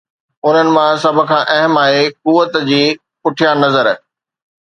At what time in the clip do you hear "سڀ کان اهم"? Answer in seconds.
1.03-1.73